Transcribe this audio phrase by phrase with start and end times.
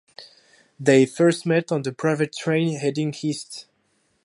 [0.79, 3.67] They first met on their private train heading east.